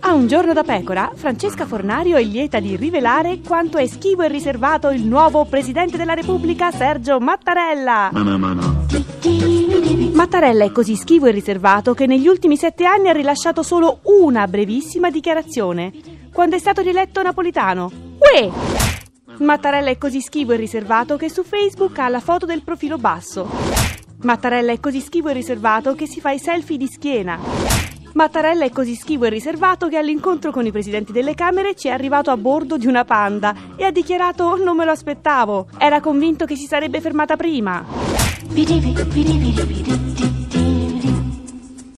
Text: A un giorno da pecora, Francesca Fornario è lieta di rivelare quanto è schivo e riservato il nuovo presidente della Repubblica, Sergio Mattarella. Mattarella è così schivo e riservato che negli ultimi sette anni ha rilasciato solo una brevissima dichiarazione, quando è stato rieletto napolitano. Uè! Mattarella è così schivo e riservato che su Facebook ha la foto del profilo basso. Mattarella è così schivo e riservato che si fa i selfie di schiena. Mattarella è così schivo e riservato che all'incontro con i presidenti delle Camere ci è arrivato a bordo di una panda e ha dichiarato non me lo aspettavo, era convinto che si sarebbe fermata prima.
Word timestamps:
A 0.00 0.14
un 0.14 0.26
giorno 0.26 0.54
da 0.54 0.62
pecora, 0.62 1.12
Francesca 1.14 1.66
Fornario 1.66 2.16
è 2.16 2.22
lieta 2.22 2.58
di 2.58 2.74
rivelare 2.74 3.40
quanto 3.46 3.76
è 3.76 3.86
schivo 3.86 4.22
e 4.22 4.28
riservato 4.28 4.88
il 4.88 5.04
nuovo 5.04 5.44
presidente 5.44 5.98
della 5.98 6.14
Repubblica, 6.14 6.70
Sergio 6.70 7.20
Mattarella. 7.20 8.10
Mattarella 10.12 10.64
è 10.64 10.72
così 10.72 10.96
schivo 10.96 11.26
e 11.26 11.32
riservato 11.32 11.92
che 11.92 12.06
negli 12.06 12.26
ultimi 12.26 12.56
sette 12.56 12.86
anni 12.86 13.08
ha 13.10 13.12
rilasciato 13.12 13.62
solo 13.62 14.00
una 14.04 14.46
brevissima 14.46 15.10
dichiarazione, 15.10 15.92
quando 16.32 16.56
è 16.56 16.58
stato 16.58 16.80
rieletto 16.80 17.20
napolitano. 17.20 17.90
Uè! 18.18 18.50
Mattarella 19.38 19.90
è 19.90 19.98
così 19.98 20.20
schivo 20.22 20.52
e 20.52 20.56
riservato 20.56 21.16
che 21.16 21.28
su 21.28 21.42
Facebook 21.42 21.98
ha 21.98 22.08
la 22.08 22.20
foto 22.20 22.46
del 22.46 22.62
profilo 22.62 22.96
basso. 22.96 23.50
Mattarella 24.22 24.72
è 24.72 24.80
così 24.80 25.00
schivo 25.00 25.28
e 25.28 25.34
riservato 25.34 25.94
che 25.94 26.06
si 26.06 26.20
fa 26.20 26.30
i 26.30 26.38
selfie 26.38 26.78
di 26.78 26.86
schiena. 26.86 27.83
Mattarella 28.14 28.64
è 28.64 28.70
così 28.70 28.94
schivo 28.94 29.24
e 29.24 29.28
riservato 29.28 29.88
che 29.88 29.96
all'incontro 29.96 30.52
con 30.52 30.64
i 30.64 30.70
presidenti 30.70 31.10
delle 31.10 31.34
Camere 31.34 31.74
ci 31.74 31.88
è 31.88 31.90
arrivato 31.90 32.30
a 32.30 32.36
bordo 32.36 32.76
di 32.76 32.86
una 32.86 33.04
panda 33.04 33.54
e 33.74 33.84
ha 33.84 33.90
dichiarato 33.90 34.56
non 34.56 34.76
me 34.76 34.84
lo 34.84 34.92
aspettavo, 34.92 35.66
era 35.78 36.00
convinto 36.00 36.44
che 36.44 36.54
si 36.54 36.66
sarebbe 36.66 37.00
fermata 37.00 37.34
prima. 37.34 37.84